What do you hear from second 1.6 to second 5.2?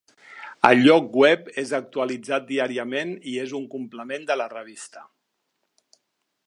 és actualitzat diàriament i és un complement de la revista.